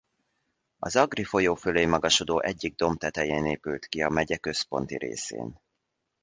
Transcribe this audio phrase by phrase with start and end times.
[0.79, 5.61] Az Agri folyó fölé magasodó egyik domb tetején épült ki a megye központi részén.